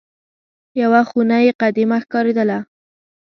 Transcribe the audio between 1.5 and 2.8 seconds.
قدیمه ښکارېدله.